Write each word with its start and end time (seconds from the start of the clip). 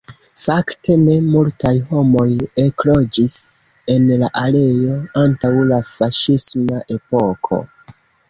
Fakte, 0.43 0.93
ne 1.01 1.17
multaj 1.25 1.73
homoj 1.89 2.23
ekloĝis 2.63 3.35
en 3.97 4.09
la 4.23 4.31
areo 4.43 4.97
antaŭ 5.27 5.53
la 5.73 5.79
faŝisma 5.93 6.81
epoko. 6.99 7.63